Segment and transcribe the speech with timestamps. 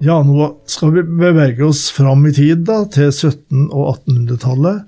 [0.00, 4.86] Ja, nå skal vi bevege oss fram i tid, da, til 1700- og 1800-tallet.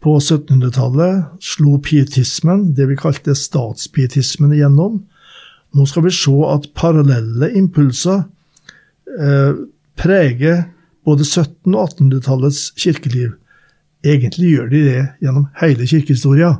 [0.00, 5.02] På 1700-tallet slo pietismen, det vi kalte statspietismen, igjennom.
[5.76, 8.22] Nå skal vi se at parallelle impulser
[9.20, 9.52] eh,
[10.00, 10.64] preger
[11.04, 13.34] både 1700- og 1800-tallets kirkeliv.
[14.00, 16.54] Egentlig gjør de det gjennom hele kirkehistoria,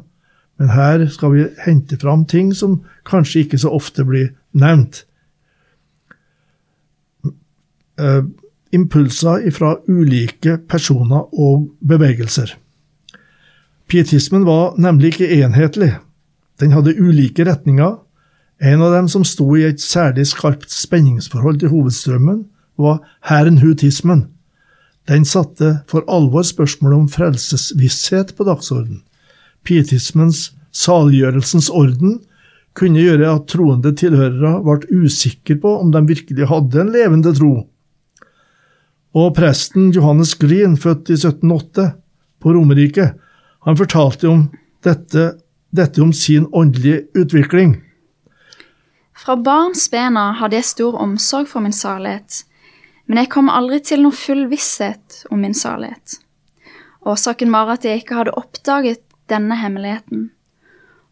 [0.61, 5.07] men her skal vi hente fram ting som kanskje ikke så ofte blir nevnt.
[8.03, 8.25] Uh,
[8.73, 12.55] impulser fra ulike personer og bevegelser.
[13.87, 15.91] Pietismen var nemlig ikke enhetlig.
[16.61, 17.99] Den hadde ulike retninger.
[18.63, 22.47] En av dem som sto i et særlig skarpt spenningsforhold til hovedstrømmen,
[22.81, 24.31] var herrenhutismen.
[25.11, 29.03] Den satte for alvor spørsmålet om frelsesvisshet på dagsorden.
[29.67, 32.21] Pietismens saliggjørelsens orden
[32.79, 37.67] kunne gjøre at troende tilhørere ble usikre på om de virkelig hadde en levende tro.
[39.13, 41.91] Og presten Johannes Green, født i 1708
[42.41, 43.13] på Romerike,
[43.63, 44.47] han fortalte om
[44.85, 45.35] dette,
[45.71, 47.77] dette om sin åndelige utvikling.
[49.13, 52.43] Fra barns bena hadde jeg stor omsorg for min salighet,
[53.07, 56.17] men jeg kom aldri til noen full visshet om min salighet.
[57.07, 60.31] Årsaken var at jeg ikke hadde oppdaget denne hemmeligheten.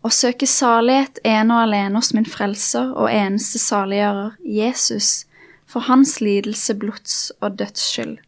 [0.01, 5.27] Å søke salighet ene og alene hos min frelser og eneste saliggjører, Jesus,
[5.71, 8.19] for hans lidelse, blods og dødsskyld.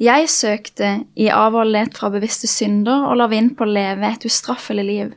[0.00, 4.84] Jeg søkte i avholdenhet fra bevisste synder og la vind på å leve et ustraffelig
[4.88, 5.10] liv.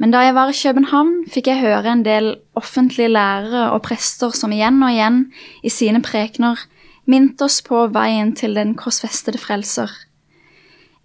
[0.00, 4.32] Men da jeg var i København, fikk jeg høre en del offentlige lærere og prester
[4.34, 5.18] som igjen og igjen
[5.62, 6.64] i sine prekener
[7.04, 9.90] minte oss på veien til den korsfestede frelser.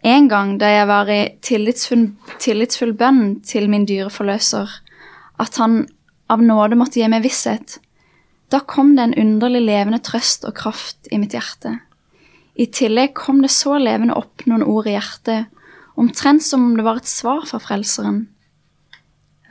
[0.06, 2.08] En gang da jeg var i tillitsfull,
[2.40, 4.72] tillitsfull bønn til min dyre forløser,
[5.42, 5.81] at han
[6.31, 7.80] av nåde måtte gi meg visshet,
[8.52, 11.74] da kom det en underlig levende trøst og kraft i mitt hjerte.
[12.58, 15.52] I tillegg kom det så levende opp noen ord i hjertet,
[15.97, 18.24] omtrent som om det var et svar fra Frelseren.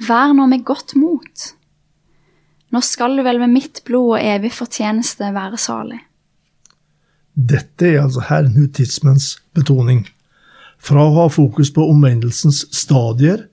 [0.06, 1.46] Vær nå med godt mot.
[2.72, 6.00] Nå skal du vel med mitt blod og evig fortjeneste være salig.
[7.36, 10.06] Dette er altså herrenhutismens betoning.
[10.80, 13.46] Fra å ha fokus på omvendelsens stadier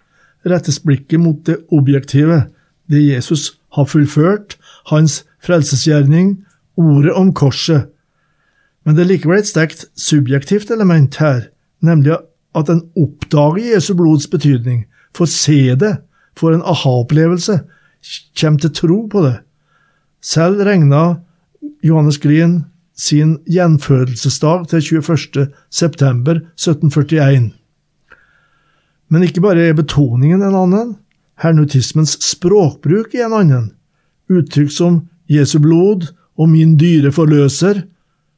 [0.48, 2.46] rettes blikket mot det objektive,
[2.92, 4.58] det Jesus har fullført,
[4.92, 6.38] hans frelsesgjerning,
[6.80, 7.90] ordet om korset.
[8.84, 11.48] Men det er likevel et sterkt subjektivt element her,
[11.84, 12.18] nemlig
[12.58, 15.94] at en oppdager Jesu blods betydning, får se det,
[16.40, 17.62] får en aha-opplevelse,
[18.40, 19.38] kommer til tro på det.
[20.24, 21.04] Selv regna
[21.84, 22.64] Johannes Grien
[22.98, 25.48] sin gjenfødelsesdag til 21.
[25.72, 27.52] september 1741.
[29.10, 30.94] Men ikke bare er betoningen en annen,
[31.42, 33.66] hernutismens språkbruk er en annen.
[34.32, 37.84] Uttrykk som Jesu blod og min dyre forløser,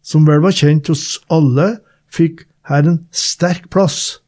[0.06, 1.80] som vel var kjent hos alle,
[2.12, 4.20] fikk her en sterk plass.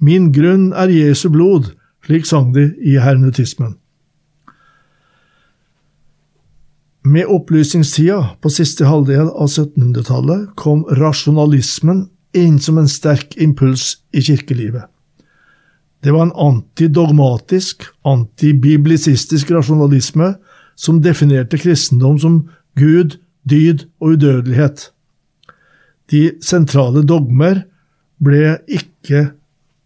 [0.00, 1.74] Min grunn er Jesu blod,
[2.06, 3.76] slik sang de i hernutismen.
[7.04, 14.22] Med opplysningstida på siste halvdel av 1700-tallet kom rasjonalismen inn som en sterk impuls i
[14.24, 14.84] kirkelivet.
[16.04, 20.34] Det var en antidogmatisk, antibiblisistisk rasjonalisme
[20.80, 22.40] som definerte kristendom som
[22.78, 24.88] Gud, dyd og udødelighet.
[26.10, 27.64] De sentrale dogmer
[28.20, 29.30] ble ikke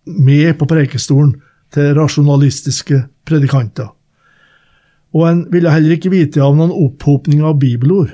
[0.05, 1.34] med på prekestolen
[1.75, 3.91] til rasjonalistiske predikanter.
[5.15, 8.11] Og en ville heller ikke vite av noen opphopning av bibelord.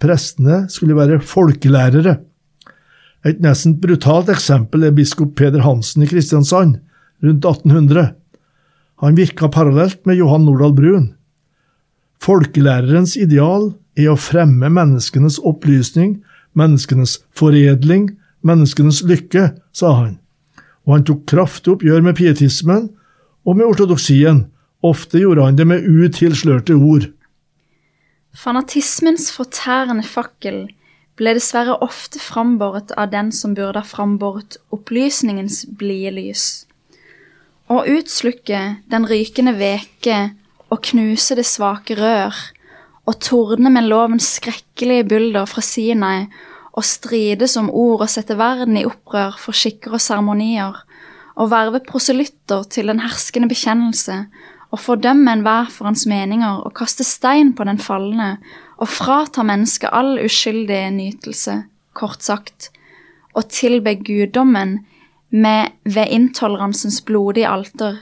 [0.00, 2.16] Prestene skulle være folkelærere.
[3.26, 6.78] Et nesten brutalt eksempel er biskop Peder Hansen i Kristiansand
[7.20, 8.14] rundt 1800.
[9.04, 11.10] Han virka parallelt med Johan Nordahl Brun.
[12.20, 16.18] Folkelærerens ideal er å fremme menneskenes opplysning,
[16.58, 18.10] menneskenes foredling,
[18.44, 20.18] menneskenes lykke, sa han,
[20.84, 22.90] og han tok kraftig oppgjør med pietismen
[23.48, 24.44] og med ortodoksien,
[24.84, 27.08] ofte gjorde han det med utilslørte ord.
[28.36, 30.66] Fanatismens fortærende fakkel
[31.20, 36.44] ble dessverre ofte frambåret av den som burde ha frambåret opplysningens blide lys.
[37.70, 40.20] Å utslukke den rykende veke
[40.70, 42.36] og knuse det svake rør,
[43.08, 46.28] og tordne med lovens skrekkelige bulder fra Sinai,
[46.70, 50.78] og strides om ord og sette verden i opprør for skikker og seremonier,
[51.34, 54.24] og verve proselytter til den herskende bekjennelse,
[54.70, 58.36] og fordømme enhver for hans meninger og kaste stein på den falne,
[58.78, 62.70] og frata mennesket all uskyldig nytelse, kort sagt,
[63.34, 64.78] og tilbe guddommen
[65.30, 67.98] med ved intoleransens blodige alter.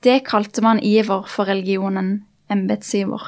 [0.00, 3.20] Det kalte man iver for religionen, embetsiver.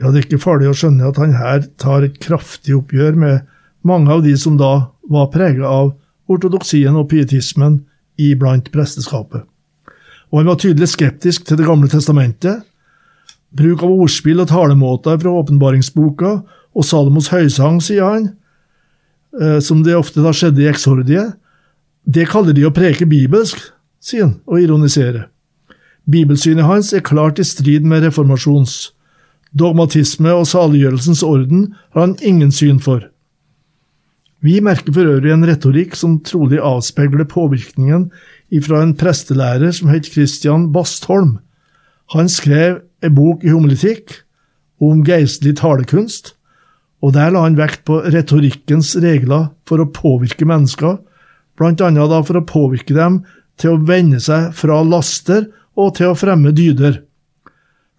[0.00, 3.46] Ja, det er ikke farlig å skjønne at han her tar et kraftig oppgjør med
[3.86, 5.92] mange av de som da var preget av
[6.30, 7.84] ortodoksien og pietismen
[8.20, 9.46] iblant presteskapet.
[10.30, 12.62] Og han var tydelig skeptisk til Det gamle testamentet.
[13.50, 16.34] Bruk av ordspill og talemåter fra åpenbaringsboka
[16.70, 18.28] og Salomos høysang, sier han,
[19.40, 21.34] eh, som det ofte da skjedde i eksordiet,
[22.06, 23.58] det kaller de å preke bibelsk,
[24.00, 25.29] sier han og ironiserer.
[26.10, 28.90] Bibelsynet hans er klart i strid med reformasjons.
[29.54, 33.04] Dogmatisme og saliggjørelsens orden har han ingen syn for.
[34.40, 38.08] Vi merker for øvrig en retorikk som trolig avspeiler påvirkningen
[38.64, 41.36] fra en prestelærer som het Christian Bastholm.
[42.16, 44.16] Han skrev en bok i homiletikk
[44.80, 46.34] om geistlig talekunst,
[47.04, 50.98] og der la han vekt på retorikkens regler for å påvirke mennesker,
[51.60, 53.22] blant annet for å påvirke dem
[53.60, 55.46] til å vende seg fra laster
[55.80, 57.00] og til å fremme dyder.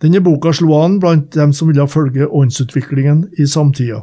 [0.02, 4.02] Denne boka slo an blant dem som ville følge åndsutviklingen i samtida.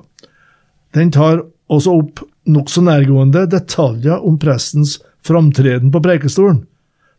[0.95, 6.63] Den tar også opp nokså nærgående detaljer om prestens framtreden på prekestolen.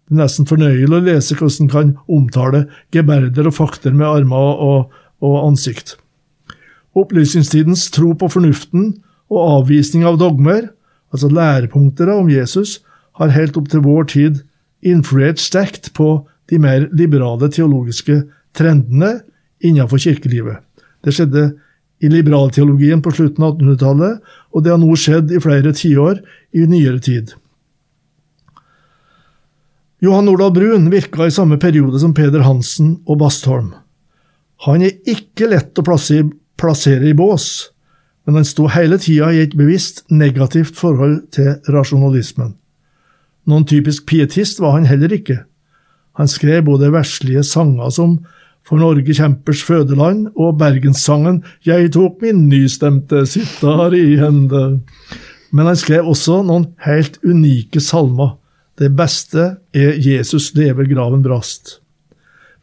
[0.07, 2.63] Det er nesten fornøyelig å lese hvordan han kan omtale
[2.95, 5.97] geberder og fakter med armer og, og ansikt.
[6.97, 8.95] Opplysningstidens tro på fornuften
[9.29, 10.71] og avvisning av dogmer,
[11.13, 12.79] altså lærepunkter om Jesus,
[13.21, 14.41] har helt opp til vår tid
[14.81, 18.21] influert sterkt på de mer liberale teologiske
[18.57, 19.19] trendene
[19.63, 20.63] innenfor kirkelivet.
[21.05, 21.51] Det skjedde
[21.99, 24.19] i liberalteologien på slutten av 1800-tallet,
[24.55, 26.21] og det har nå skjedd i flere tiår
[26.55, 27.33] i nyere tid.
[29.99, 33.73] Johan Nordahl Brun virka i samme periode som Peder Hansen og Bastholm.
[34.63, 37.49] Han er ikke lett å plassere i bås,
[38.23, 42.55] men han sto hele tida i et bevisst negativt forhold til rasjonalismen.
[43.49, 45.41] Noen typisk pietist var han heller ikke.
[46.19, 48.19] Han skrev både verslige sanger som
[48.67, 54.81] for Norge kjempers fødeland, og bergenssangen Jeg tok min nystemte sitar i hende.
[55.51, 58.35] Men han skrev også noen helt unike salmer.
[58.77, 61.79] Det beste er Jesus lever, graven brast.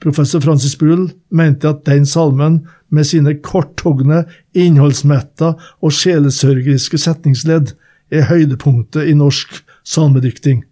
[0.00, 4.23] Professor Francis Bull mente at den salmen, med sine korthogne,
[4.55, 7.73] innholdsmetta og sjelesørgeriske setningsledd,
[8.14, 10.62] er høydepunktet i norsk salmedikting.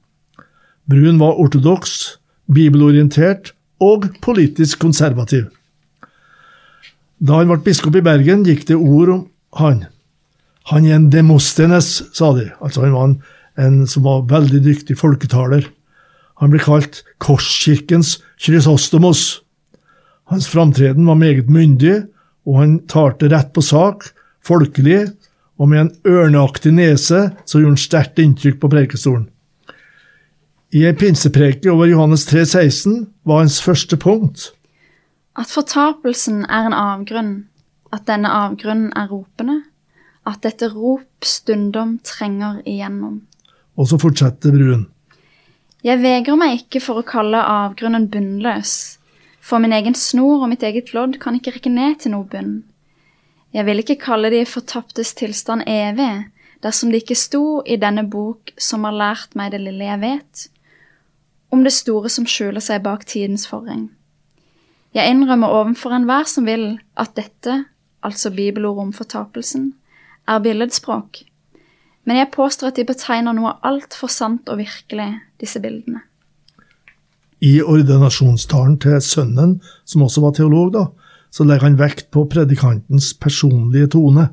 [0.87, 2.20] Brun var ortodoks,
[2.50, 3.52] bibelorientert
[3.82, 5.49] og politisk konservativ.
[7.25, 9.23] Da han ble biskop i Bergen, gikk det ord om
[9.61, 9.85] han.
[10.73, 12.49] Han er en Demostenes, sa de.
[12.61, 13.17] Altså Han var en,
[13.61, 15.67] en som var veldig dyktig folketaler.
[16.41, 19.43] Han ble kalt Korskirkens Chrysostomos.
[20.32, 22.06] Hans framtreden var meget myndig,
[22.49, 24.08] og han talte rett på sak,
[24.44, 25.06] folkelig,
[25.61, 29.29] og med en ørneaktig nese så gjorde han sterkt inntrykk på prekestolen.
[30.75, 34.49] I ei pinsepreke over Johannes 3, 16 var hans første punkt.
[35.38, 37.35] At fortapelsen er en avgrunn,
[37.94, 39.61] at denne avgrunnen er ropende,
[40.26, 43.21] at dette rop stundom trenger igjennom.
[43.78, 44.88] Og så fortsetter Brun.
[45.87, 48.73] Jeg vegrer meg ikke for å kalle avgrunnen bunnløs,
[49.38, 52.64] for min egen snor og mitt eget lodd kan ikke rekke ned til noe bunn.
[53.54, 56.33] Jeg vil ikke kalle de fortaptes tilstand evig,
[56.66, 60.45] dersom det ikke sto i denne bok som har lært meg det lille jeg vet,
[61.54, 63.88] om det store som skjuler seg bak tidens forheng.
[64.94, 67.64] Jeg innrømmer overfor enhver som vil, at dette,
[68.04, 69.73] altså bibelordet om fortapelsen,
[70.28, 71.25] er billedspråk,
[72.04, 75.08] men jeg påstår at de betegner noe altfor sant og virkelig,
[75.40, 76.04] disse bildene.
[77.44, 80.84] I ordinasjonstalen til sønnen, som også var teolog, da,
[81.34, 84.28] så legger han vekt på predikantens personlige tone.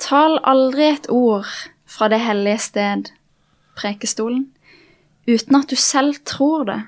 [0.00, 1.50] Tal aldri et ord
[1.86, 3.10] fra det hellige sted,
[3.78, 4.48] prekestolen,
[5.28, 6.80] uten at du selv tror det,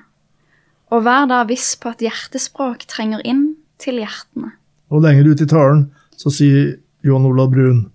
[0.93, 4.53] og vær da viss på at hjertespråk trenger inn til hjertene.
[4.87, 7.87] Og lenger ut i talen så sier Johan Olav Brun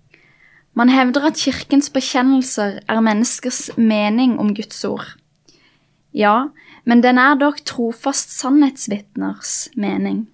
[0.77, 5.05] Man hevder at kirkens bekjennelser er menneskers mening om Guds ord.
[6.13, 6.49] Ja,
[6.85, 10.27] men den er dog trofast sannhetsvitners mening.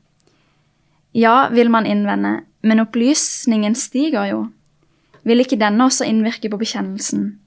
[1.16, 4.39] Ja, vil man innvende, men opplysningen stiger jo.
[5.24, 7.39] Vil ikke denne også innvirke på bekjennelsen?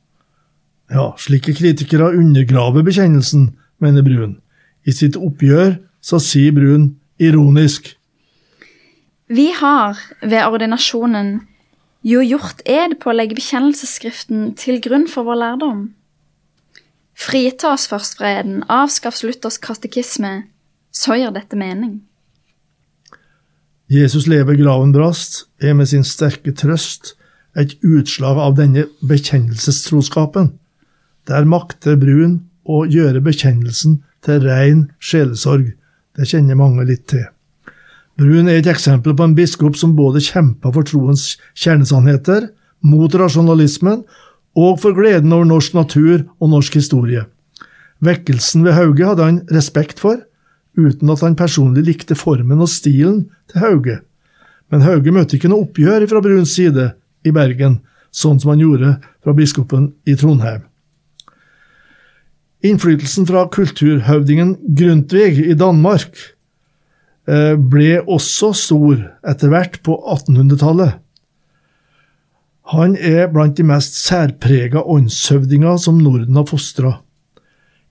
[0.93, 4.37] Ja, slike kritikere undergraver bekjennelsen, mener Brun.
[4.85, 7.95] I sitt oppgjør så sier Brun ironisk
[9.31, 11.41] Vi har ved ordinasjonen
[12.03, 15.83] Jo, gjort ed på å legge bekjennelsesskriften til grunn for vår lærdom.
[17.15, 20.33] Frita oss først fra eden, avskaff Luthers katekisme,
[20.91, 22.01] så gjør dette mening.
[23.87, 27.15] Jesus lever graven brast, er med sin sterke trøst
[27.55, 30.57] et utslag av denne bekjennelsestroskapen.
[31.29, 35.73] Der makter Brun å gjøre bekjennelsen til rein sjelesorg.
[36.17, 37.29] Det kjenner mange litt til.
[38.19, 42.51] Brun er et eksempel på en biskop som både kjempa for troens kjernesannheter,
[42.83, 44.03] mot rasjonalismen
[44.59, 47.25] og for gleden over norsk natur og norsk historie.
[48.03, 50.19] Vekkelsen ved Hauge hadde han respekt for,
[50.75, 54.01] uten at han personlig likte formen og stilen til Hauge.
[54.73, 56.91] Men Hauge møtte ikke noe oppgjør fra Bruns side
[57.23, 57.79] i Bergen,
[58.11, 60.67] sånn som han gjorde fra biskopen i Trondheim.
[62.63, 66.15] Innflytelsen fra kulturhøvdingen Grundtvig i Danmark
[67.27, 71.01] eh, ble også stor etter hvert på 1800-tallet.
[72.71, 77.01] Han er blant de mest særprega åndshøvdinger som Norden har fostra.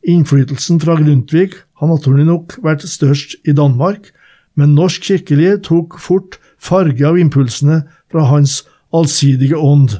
[0.07, 1.51] Innflytelsen fra Grundtvig
[1.81, 4.13] har naturlig nok vært størst i Danmark,
[4.55, 8.61] men norsk kirkelig tok fort farge av impulsene fra hans
[8.95, 9.99] allsidige ånd.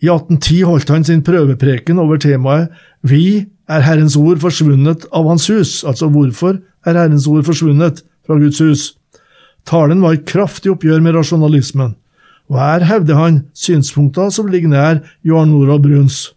[0.00, 2.72] I 1810 holdt han sin prøvepreken over temaet
[3.04, 8.38] Vi er Herrens ord forsvunnet av Hans hus, altså Hvorfor er Herrens ord forsvunnet fra
[8.40, 8.84] Guds hus?
[9.68, 11.94] Talen var et kraftig oppgjør med rasjonalismen,
[12.48, 16.30] og her hevder han synspunkter som ligger nær Johan Norald Bruns.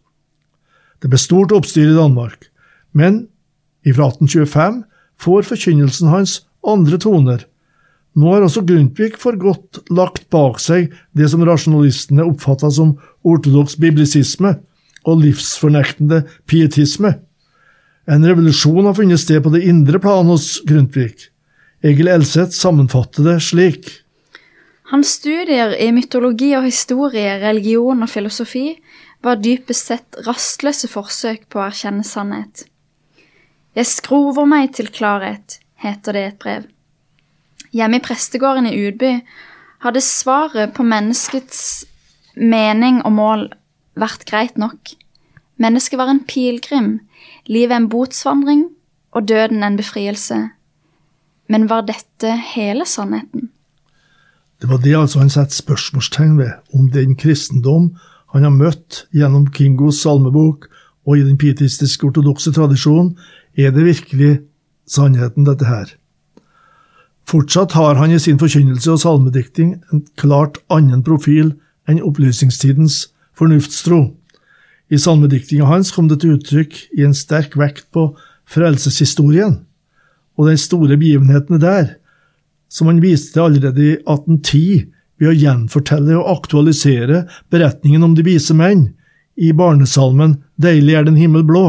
[1.02, 2.50] Det ble stort oppstyr i Danmark,
[2.92, 3.26] men
[3.84, 4.84] fra 1825
[5.24, 7.48] får forkynnelsen hans andre toner.
[8.14, 13.80] Nå har også Grundtvig for godt lagt bak seg det som rasjonalistene oppfatta som ortodoks
[13.82, 14.56] biblisisme
[15.10, 17.16] og livsfornektende pietisme.
[18.06, 21.30] En revolusjon har funnet sted på det indre plan hos Grundtvig.
[21.84, 23.90] Egil Elseth sammenfatter det slik.
[24.92, 28.76] Hans studier i mytologi og historie, religion og filosofi
[29.24, 32.68] var dypest sett rastløse forsøk på å erkjenne sannhet.
[33.74, 36.68] Jeg skrover meg til klarhet, heter det i et brev.
[37.74, 39.16] Hjemme i prestegården i Udby
[39.82, 41.86] hadde svaret på menneskets
[42.38, 43.48] mening og mål
[43.98, 44.94] vært greit nok.
[45.62, 47.00] Mennesket var en pilegrim,
[47.50, 48.68] livet en botsvandring
[49.14, 50.38] og døden en befrielse.
[51.50, 53.50] Men var dette hele sannheten?
[54.62, 57.96] Det var det altså han satte spørsmålstegn ved, om den kristendom
[58.34, 60.70] han har møtt gjennom Kingos salmebok
[61.06, 63.18] og i den pietistiske ortodokse tradisjonen,
[63.58, 64.32] er det virkelig
[64.90, 65.92] sannheten, dette her.
[67.30, 71.54] Fortsatt har han i sin forkynnelse og salmedikting en klart annen profil
[71.90, 74.12] enn opplysningstidens fornuftstro.
[74.92, 78.12] I salmediktinga hans kom det til uttrykk i en sterk vekt på
[78.50, 79.62] frelseshistorien
[80.38, 81.96] og de store begivenhetene der,
[82.70, 84.90] som han viste allerede i 1810
[85.22, 88.90] ved å gjenfortelle og aktualisere beretningen om de vise menn
[89.38, 91.66] i barnesalmen Deilig er den himmel blå.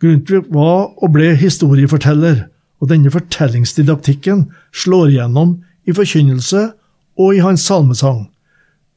[0.00, 2.48] Grundtvig var og ble historieforteller,
[2.80, 5.58] og denne fortellingsdidaktikken slår igjennom
[5.88, 6.70] i forkynnelse
[7.20, 8.28] og i hans salmesang.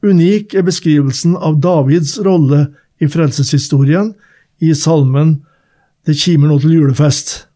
[0.04, 2.66] Unik er beskrivelsen av Davids rolle
[3.00, 4.12] i frelseshistorien
[4.60, 5.42] i salmen
[6.04, 7.46] Det kimer nå til julefest.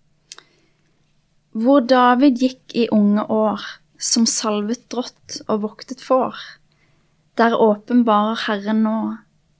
[1.52, 3.60] Hvor David gikk i unge år,
[4.00, 6.38] som salvet drott og voktet får.
[7.36, 9.00] Der åpenbarer Herren nå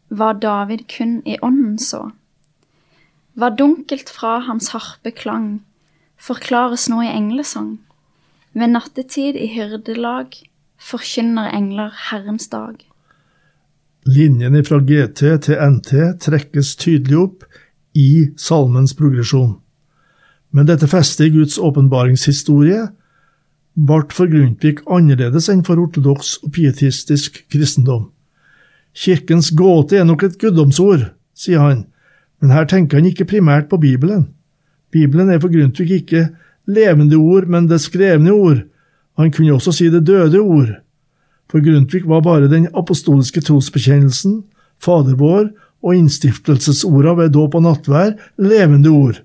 [0.09, 2.07] hva David kun i ånden så.
[3.37, 5.61] Hva dunkelt fra hans harpe klang,
[6.19, 7.79] forklares nå i englesang.
[8.55, 10.35] Ved nattetid i hyrdelag
[10.79, 12.77] forkynner engler Herrens dag.
[14.09, 15.95] Linjene fra GT til NT
[16.25, 17.45] trekkes tydelig opp
[17.99, 19.59] i salmens progresjon.
[20.51, 22.87] Men dette festet i Guds åpenbaringshistorie
[23.89, 28.09] ble for Grundtvig annerledes enn for ortodoks og pietistisk kristendom.
[28.97, 31.85] Kirkens gåte er nok et guddomsord, sier han,
[32.41, 34.33] men her tenker han ikke primært på Bibelen.
[34.93, 36.29] Bibelen er for Grundtvig ikke
[36.69, 38.65] levende ord, men det skrevne ord.
[39.19, 40.75] Han kunne også si det døde ord.
[41.51, 44.43] For Grundtvig var bare den apostoliske trosbekjennelsen,
[44.79, 45.49] Fader vår
[45.83, 49.23] og innstiftelsesorda ved dåp og nattvær levende ord.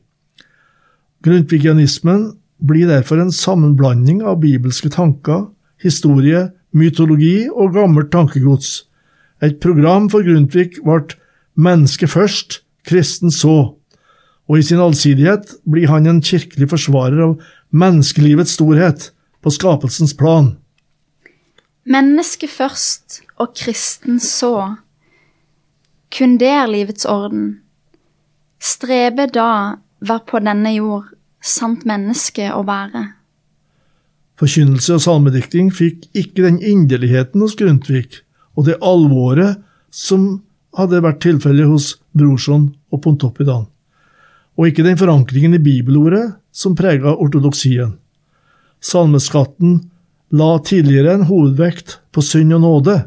[1.23, 2.31] Grundtvigianismen
[2.63, 5.45] blir derfor en sammenblanding av bibelske tanker,
[5.83, 8.87] historie, mytologi og gammelt tankegods.
[9.43, 11.17] Et program for Grundtvig ble
[11.59, 13.75] menneske først, kristen så
[14.49, 17.37] og i sin allsidighet blir han en kirkelig forsvarer av
[17.71, 19.09] menneskelivets storhet
[19.43, 20.53] på skapelsens plan.
[21.83, 24.75] Menneske først og kristen så.
[26.13, 27.59] Kun det er livets orden.
[28.63, 31.09] Strebe da var på denne jord
[31.43, 33.03] sant menneske å være.
[34.39, 38.23] Forkynnelse og salmedikting fikk ikke den inderligheten hos Grundtvig
[38.55, 39.59] og det alvoret
[39.93, 40.41] som
[40.77, 43.67] hadde vært tilfellet hos Brorson og Pontoppidan,
[44.57, 47.95] og ikke den forankringen i bibelordet som prega ortodoksien.
[48.83, 49.79] Salmeskatten
[50.33, 52.97] la tidligere en hovedvekt på synd og nåde.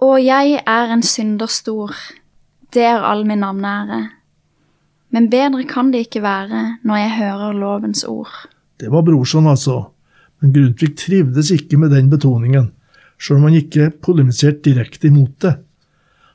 [0.00, 1.94] Og jeg er en synder stor,
[2.76, 4.00] er all min navneære.
[5.10, 8.30] Men bedre kan det ikke være når jeg hører lovens ord.
[8.80, 9.90] Det var Brorson, altså,
[10.40, 12.70] men Grundtvig trivdes ikke med den betoningen,
[13.20, 15.56] sjøl om han ikke polemiserte direkte imot det.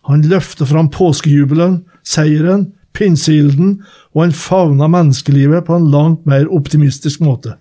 [0.05, 3.79] Han løfter fram påskejubelen, seieren, pinseilden,
[4.15, 7.57] og han favna menneskelivet på en langt mer optimistisk måte.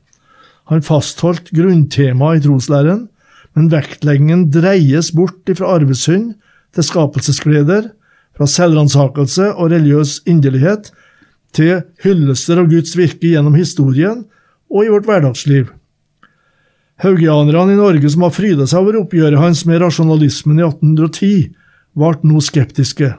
[0.70, 3.06] Han fastholdt grunntemaet i troslæren,
[3.54, 6.32] men vektleggingen dreies bort fra arvesynd
[6.74, 7.90] til skapelsesgleder,
[8.34, 10.90] fra selvransakelse og religiøs inderlighet
[11.54, 14.24] til hyllester av Guds virke gjennom historien
[14.72, 15.68] og i vårt hverdagsliv.
[17.02, 21.54] Haugianerne i Norge som har fryda seg over oppgjøret hans med rasjonalismen i 1810,
[21.94, 23.12] ble nå skeptiske,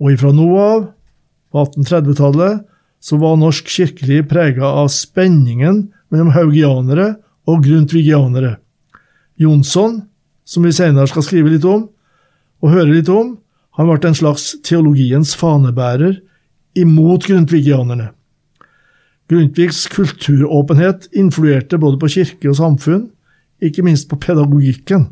[0.00, 0.86] og ifra nå av,
[1.54, 2.64] på 1830-tallet,
[3.04, 7.12] så var norsk kirkeliv prega av spenningen mellom haugianere
[7.46, 8.56] og grundtvigianere.
[9.38, 10.00] Jonsson,
[10.44, 11.86] som vi senere skal skrive litt om,
[12.64, 13.36] og høre litt om,
[13.78, 16.20] han ble en slags teologiens fanebærer
[16.78, 18.10] imot grundtvigianerne.
[19.30, 23.06] Grundtvigs kulturåpenhet influerte både på kirke og samfunn,
[23.62, 25.08] ikke minst på pedagogikken.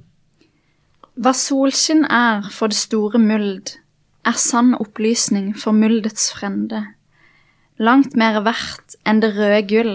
[1.22, 3.76] Hva solskinn er for det store muld,
[4.26, 6.84] er sann opplysning for myldets frende.
[7.82, 9.94] Langt mer verdt enn det røde gull,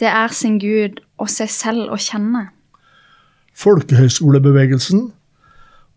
[0.00, 2.48] det er sin Gud og seg selv å kjenne.
[3.54, 5.06] Folkehøyskolebevegelsen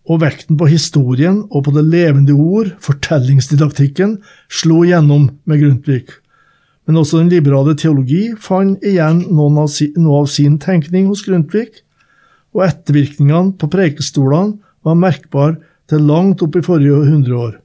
[0.07, 6.05] og vekten på historien og på det levende ord, fortellingsdidaktikken, slo gjennom med Grundtvig.
[6.88, 11.81] Men også den liberale teologi fant igjen noe av, si, av sin tenkning hos Grundtvig,
[12.55, 15.57] og ettervirkningene på prekestolene var merkbare
[15.88, 17.58] til langt opp i forrige hundreår.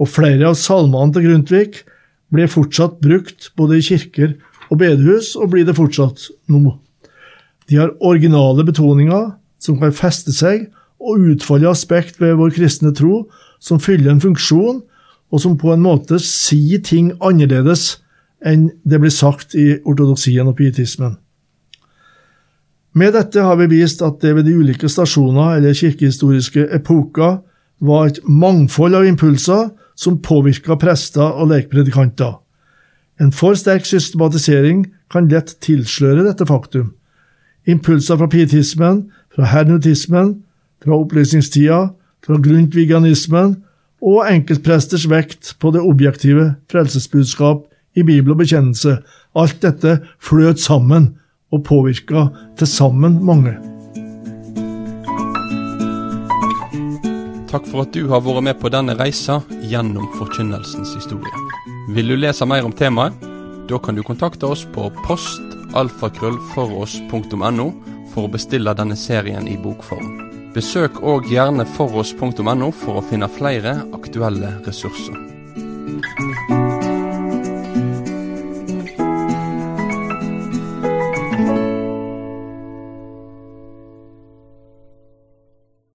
[0.00, 1.82] Og flere av salmene til Grundtvig
[2.32, 4.34] ble fortsatt brukt både i kirker
[4.70, 6.78] og bedehus, og blir det fortsatt nå.
[7.68, 10.70] De har originale betoninger som kan feste seg
[11.02, 13.26] og utfolde aspekt ved vår kristne tro
[13.62, 14.80] som fyller en funksjon,
[15.32, 18.02] og som på en måte sier ting annerledes
[18.44, 21.16] enn det blir sagt i ortodoksien og pietismen.
[22.94, 27.38] Med dette har vi vist at det ved de ulike stasjoner eller kirkehistoriske epoker
[27.80, 32.36] var et mangfold av impulser som påvirka prester og lekpredikanter.
[33.20, 36.92] En for sterk systematisering kan lett tilsløre dette faktum.
[37.66, 40.42] Impulser fra pietismen, fra hernutismen,
[40.82, 41.80] fra opplysningstida,
[42.26, 43.56] fra grundtviganismen
[44.02, 47.64] og enkeltpresters vekt på det objektive frelsesbudskap
[47.96, 48.98] i Bibel og bekjennelse.
[49.38, 51.12] Alt dette fløt sammen
[51.52, 53.54] og påvirka til sammen mange.
[57.52, 61.36] Takk for at du har vært med på denne reisa gjennom forkynnelsens historie.
[61.92, 63.12] Vil du lese mer om temaet?
[63.68, 67.72] Da kan du kontakte oss på postalfakrøllfoross.no
[68.12, 70.32] for å bestille denne serien i bokform.
[70.56, 75.16] Besøk òg gjerne foross.no for å finne flere aktuelle ressurser.